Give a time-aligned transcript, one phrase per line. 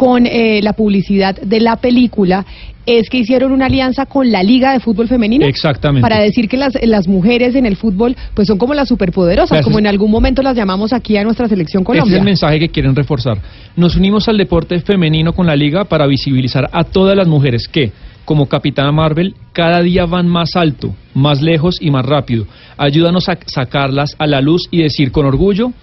[0.00, 2.46] con eh, la publicidad de la película
[2.86, 5.44] es que hicieron una alianza con la Liga de Fútbol Femenino.
[5.44, 6.00] Exactamente.
[6.00, 9.66] Para decir que las, las mujeres en el fútbol pues son como las superpoderosas, Gracias.
[9.66, 12.70] como en algún momento las llamamos aquí a nuestra selección Este es el mensaje que
[12.70, 13.42] quieren reforzar.
[13.76, 17.92] Nos unimos al deporte femenino con la liga para visibilizar a todas las mujeres que,
[18.24, 22.46] como Capitana Marvel, cada día van más alto, más lejos y más rápido.
[22.78, 25.74] Ayúdanos a sacarlas a la luz y decir con orgullo,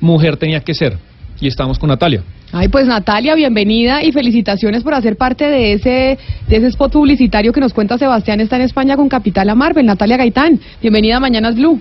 [0.00, 0.96] mujer tenía que ser.
[1.40, 2.22] Y estamos con Natalia.
[2.56, 7.52] Ay, pues Natalia, bienvenida y felicitaciones por hacer parte de ese, de ese spot publicitario
[7.52, 9.84] que nos cuenta Sebastián está en España con Capitala Marvel.
[9.84, 11.80] Natalia Gaitán, bienvenida a Mañanas Blue.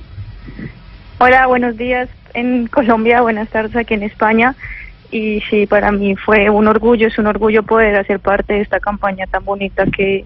[1.19, 4.55] Hola, buenos días en Colombia, buenas tardes aquí en España.
[5.11, 8.79] Y sí, para mí fue un orgullo, es un orgullo poder hacer parte de esta
[8.79, 10.25] campaña tan bonita que,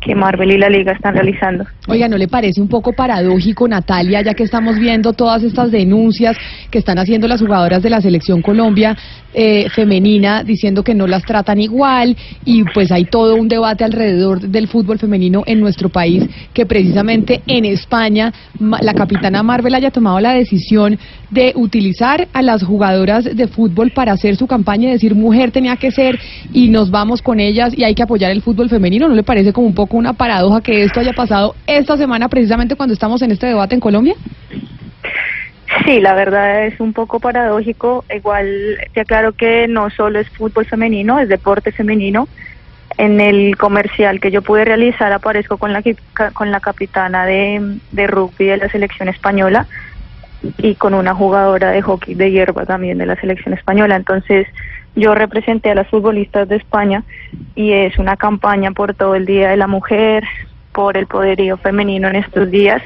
[0.00, 1.64] que Marvel y la Liga están realizando.
[1.86, 6.36] Oiga, ¿no le parece un poco paradójico, Natalia, ya que estamos viendo todas estas denuncias
[6.70, 8.96] que están haciendo las jugadoras de la selección Colombia
[9.32, 14.40] eh, femenina diciendo que no las tratan igual y pues hay todo un debate alrededor
[14.40, 20.18] del fútbol femenino en nuestro país que precisamente en España la capitana Marvel haya tomado
[20.18, 20.98] la decisión
[21.30, 25.76] de utilizar a las jugadoras de fútbol para hacer su campaña y decir mujer tenía
[25.76, 26.18] que ser
[26.52, 29.08] y nos vamos con ellas y hay que apoyar el fútbol femenino.
[29.08, 32.76] ¿No le parece como un poco una paradoja que esto haya pasado esta semana precisamente
[32.76, 34.14] cuando estamos en este debate en Colombia?
[35.84, 38.04] Sí, la verdad es un poco paradójico.
[38.14, 42.28] Igual te aclaro que no solo es fútbol femenino, es deporte femenino.
[42.98, 45.82] En el comercial que yo pude realizar aparezco con la,
[46.34, 49.66] con la capitana de, de rugby de la selección española
[50.58, 53.96] y con una jugadora de hockey de hierba también de la selección española.
[53.96, 54.46] Entonces
[54.96, 57.04] yo representé a las futbolistas de España
[57.54, 60.24] y es una campaña por todo el Día de la Mujer,
[60.72, 62.82] por el poderío femenino en estos días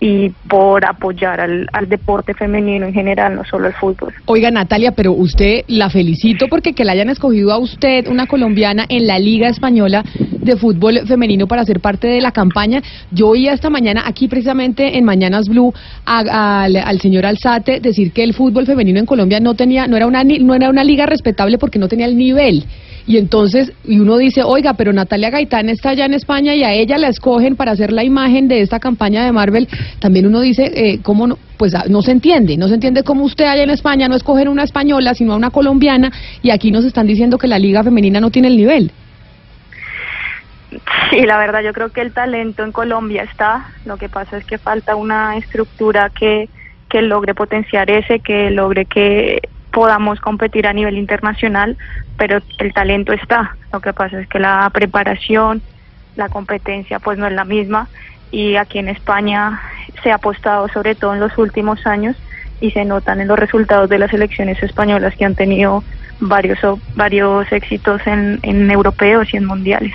[0.00, 4.12] y por apoyar al, al deporte femenino en general, no solo el fútbol.
[4.26, 8.84] Oiga, Natalia, pero usted la felicito porque que la hayan escogido a usted, una colombiana,
[8.88, 12.82] en la Liga Española de Fútbol Femenino para ser parte de la campaña.
[13.12, 15.72] Yo oí esta mañana aquí precisamente en Mañanas Blue
[16.04, 19.96] a- al, al señor Alzate decir que el fútbol femenino en Colombia no tenía, no
[19.96, 22.64] era una no era una liga respetable porque no tenía el nivel.
[23.06, 26.72] Y entonces, y uno dice, oiga, pero Natalia Gaitán está allá en España y a
[26.72, 29.68] ella la escogen para hacer la imagen de esta campaña de Marvel.
[29.98, 31.38] También uno dice, eh, ¿cómo no?
[31.58, 34.48] Pues ah, no se entiende, no se entiende cómo usted allá en España no escogen
[34.48, 36.10] una española, sino a una colombiana,
[36.42, 38.90] y aquí nos están diciendo que la liga femenina no tiene el nivel.
[41.10, 44.44] Sí, la verdad yo creo que el talento en Colombia está, lo que pasa es
[44.44, 46.48] que falta una estructura que,
[46.88, 49.40] que logre potenciar ese, que logre que
[49.74, 51.76] podamos competir a nivel internacional,
[52.16, 55.60] pero el talento está, lo que pasa es que la preparación,
[56.16, 57.88] la competencia pues no es la misma
[58.30, 59.60] y aquí en España
[60.02, 62.16] se ha apostado sobre todo en los últimos años
[62.60, 65.82] y se notan en los resultados de las elecciones españolas que han tenido
[66.20, 66.58] varios
[66.94, 69.92] varios éxitos en, en europeos y en mundiales.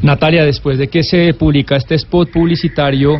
[0.00, 3.18] Natalia, después de que se publica este spot publicitario,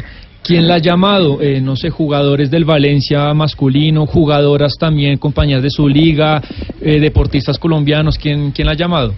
[0.48, 1.42] ¿quién la ha llamado?
[1.42, 6.40] Eh, no sé, jugadores del Valencia masculino, jugadoras también, compañías de su liga,
[6.80, 9.12] eh, deportistas colombianos, ¿quién, ¿quién la ha llamado?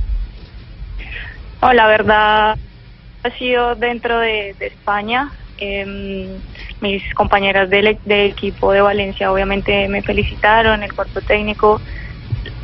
[1.61, 2.57] Oh, la verdad
[3.23, 5.31] ha sido dentro de, España.
[5.59, 6.27] Em,
[6.81, 11.81] mis compañeras del, equipo de Valencia obviamente me felicitaron, el cuerpo técnico.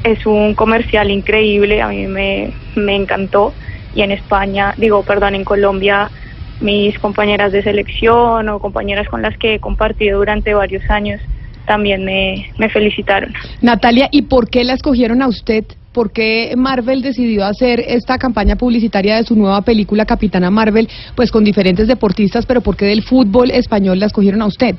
[0.03, 3.55] Es un comercial increíble, a mí me encantó.
[3.94, 6.10] Y en España, digo, perdón, en Colombia,
[6.61, 11.21] mis compañeras de selección o compañeras con las que he compartido durante varios años
[11.67, 13.34] también me, me felicitaron.
[13.61, 15.64] Natalia, ¿y por qué la escogieron a usted?
[15.93, 21.31] ¿Por qué Marvel decidió hacer esta campaña publicitaria de su nueva película Capitana Marvel, pues
[21.31, 24.76] con diferentes deportistas, pero por qué del fútbol español la escogieron a usted?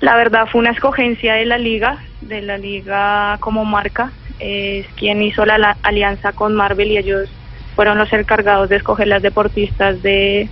[0.00, 4.12] La verdad fue una escogencia de la liga, de la liga como marca.
[4.38, 7.30] Es quien hizo la, la alianza con Marvel y ellos
[7.76, 10.48] fueron los encargados de escoger las deportistas de,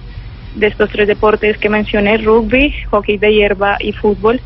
[0.54, 4.40] de estos tres deportes que mencioné, rugby, hockey de hierba y fútbol.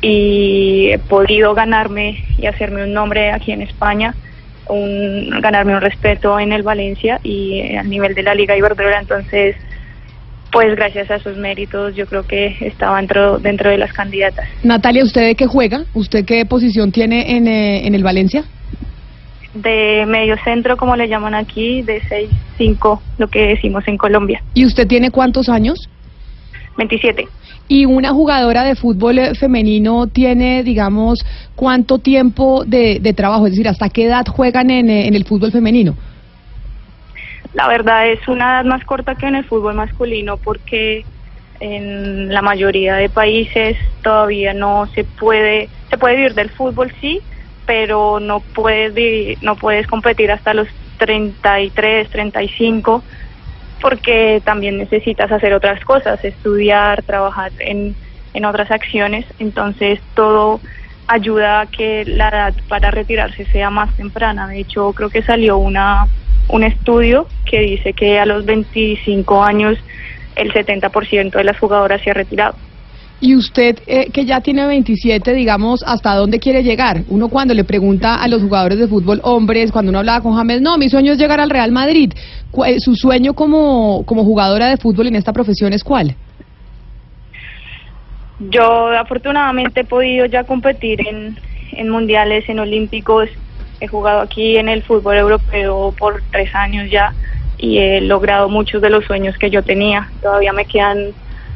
[0.00, 4.14] Y he podido ganarme y hacerme un nombre aquí en España,
[4.68, 9.00] un, ganarme un respeto en el Valencia y a nivel de la Liga Iberdrola.
[9.00, 9.56] Entonces,
[10.52, 14.48] pues gracias a sus méritos yo creo que estaba dentro, dentro de las candidatas.
[14.62, 15.84] Natalia, ¿usted de qué juega?
[15.94, 18.44] ¿Usted qué posición tiene en, eh, en el Valencia?
[19.54, 22.00] De medio centro, como le llaman aquí, de
[22.58, 24.42] 6-5, lo que decimos en Colombia.
[24.54, 25.88] ¿Y usted tiene cuántos años?
[26.76, 27.26] 27.
[27.66, 31.24] ¿Y una jugadora de fútbol eh, femenino tiene, digamos,
[31.54, 33.46] cuánto tiempo de, de trabajo?
[33.46, 35.96] Es decir, ¿hasta qué edad juegan en, eh, en el fútbol femenino?
[37.54, 41.04] La verdad es una edad más corta que en el fútbol masculino porque
[41.60, 47.20] en la mayoría de países todavía no se puede, se puede vivir del fútbol sí,
[47.70, 50.66] pero no puedes, no puedes competir hasta los
[50.98, 53.04] 33, 35
[53.80, 57.94] porque también necesitas hacer otras cosas, estudiar, trabajar en,
[58.34, 60.60] en otras acciones, entonces todo
[61.06, 64.48] ayuda a que la edad para retirarse sea más temprana.
[64.48, 66.08] De hecho, creo que salió una
[66.48, 69.78] un estudio que dice que a los 25 años
[70.34, 72.56] el 70% de las jugadoras se ha retirado.
[73.22, 77.02] Y usted, eh, que ya tiene 27, digamos, ¿hasta dónde quiere llegar?
[77.08, 80.62] Uno cuando le pregunta a los jugadores de fútbol hombres, cuando uno hablaba con James,
[80.62, 82.12] no, mi sueño es llegar al Real Madrid.
[82.66, 86.14] Eh, ¿Su sueño como, como jugadora de fútbol en esta profesión es cuál?
[88.48, 91.36] Yo afortunadamente he podido ya competir en,
[91.72, 93.28] en mundiales, en olímpicos.
[93.80, 97.12] He jugado aquí en el fútbol europeo por tres años ya
[97.58, 100.08] y he logrado muchos de los sueños que yo tenía.
[100.22, 101.12] Todavía me quedan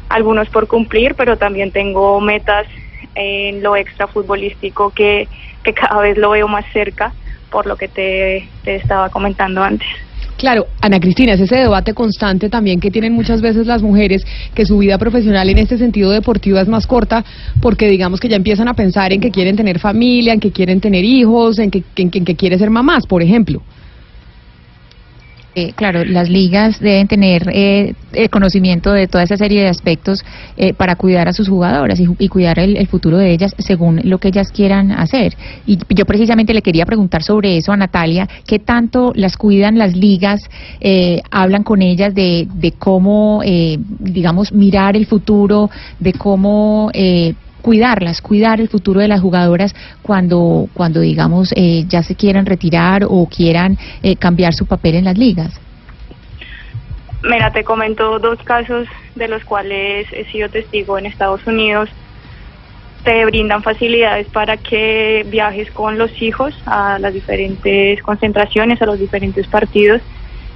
[0.09, 2.67] algunos por cumplir, pero también tengo metas
[3.15, 5.27] en lo extra futbolístico que,
[5.63, 7.13] que cada vez lo veo más cerca
[7.49, 9.87] por lo que te, te estaba comentando antes.
[10.37, 14.21] Claro, Ana Cristina, es ese debate constante también que tienen muchas veces las mujeres,
[14.53, 17.23] que su vida profesional en este sentido deportiva es más corta,
[17.61, 20.81] porque digamos que ya empiezan a pensar en que quieren tener familia, en que quieren
[20.81, 23.61] tener hijos, en que, en en que quieren ser mamás, por ejemplo.
[25.57, 30.19] Eh, claro, las ligas deben tener eh, el conocimiento de toda esa serie de aspectos
[30.57, 34.17] eh, para cuidar a sus jugadoras y, cuidar el, el futuro de ellas según lo
[34.17, 35.37] que ellas quieran hacer.
[35.65, 39.95] Y yo precisamente le quería preguntar sobre eso a Natalia, ¿qué tanto las cuidan las
[39.95, 40.41] ligas?
[40.81, 45.69] Eh, hablan con ellas de, de cómo, eh, digamos, mirar el futuro,
[45.99, 46.91] de cómo...
[47.65, 49.73] Cuidarlas, cuidar el futuro de las jugadoras
[50.03, 55.05] cuando, cuando digamos, eh, ya se quieran retirar o quieran eh, cambiar su papel en
[55.05, 55.59] las ligas.
[57.23, 61.89] Mira, te comento dos casos de los cuales he sido testigo en Estados Unidos.
[63.03, 68.99] Te brindan facilidades para que viajes con los hijos a las diferentes concentraciones, a los
[68.99, 70.03] diferentes partidos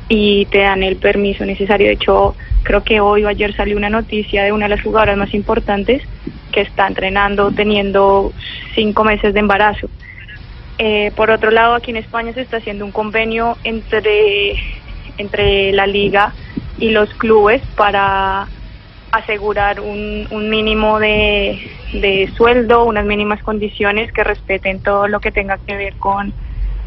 [0.09, 1.87] y te dan el permiso necesario.
[1.87, 5.17] De hecho, creo que hoy o ayer salió una noticia de una de las jugadoras
[5.17, 6.03] más importantes
[6.51, 8.31] que está entrenando teniendo
[8.75, 9.89] cinco meses de embarazo.
[10.77, 14.55] Eh, por otro lado, aquí en España se está haciendo un convenio entre,
[15.17, 16.33] entre la liga
[16.77, 18.47] y los clubes para
[19.11, 21.59] asegurar un, un mínimo de,
[21.93, 26.31] de sueldo, unas mínimas condiciones que respeten todo lo que tenga que ver con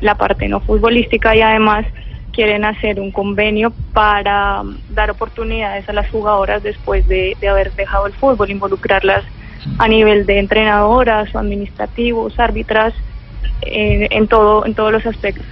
[0.00, 1.84] la parte no futbolística y además
[2.32, 8.06] quieren hacer un convenio para dar oportunidades a las jugadoras después de, de haber dejado
[8.06, 9.24] el fútbol, involucrarlas
[9.78, 12.94] a nivel de entrenadoras o administrativos, árbitras,
[13.62, 15.46] en, todo, en todos los aspectos.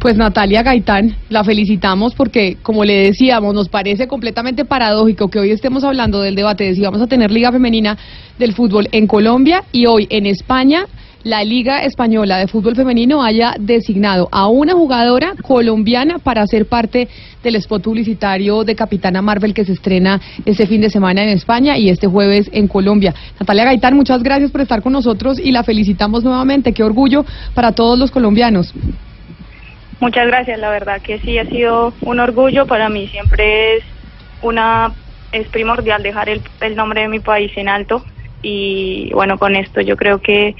[0.00, 5.50] Pues Natalia Gaitán, la felicitamos porque, como le decíamos, nos parece completamente paradójico que hoy
[5.50, 7.96] estemos hablando del debate de si vamos a tener Liga Femenina
[8.38, 10.86] del Fútbol en Colombia y hoy en España
[11.26, 17.08] la Liga Española de Fútbol Femenino haya designado a una jugadora colombiana para ser parte
[17.42, 21.76] del spot publicitario de Capitana Marvel que se estrena este fin de semana en España
[21.76, 23.12] y este jueves en Colombia.
[23.40, 26.72] Natalia Gaitán, muchas gracias por estar con nosotros y la felicitamos nuevamente.
[26.72, 27.24] Qué orgullo
[27.54, 28.72] para todos los colombianos.
[29.98, 33.84] Muchas gracias, la verdad que sí ha sido un orgullo para mí, siempre es
[34.42, 34.92] una
[35.32, 38.04] es primordial dejar el, el nombre de mi país en alto
[38.42, 40.54] y bueno, con esto yo creo que